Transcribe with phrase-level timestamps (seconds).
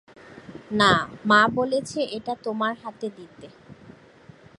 [0.71, 0.91] না,
[1.25, 3.47] মা বলেছে এটা তোমার হাতে দিতে।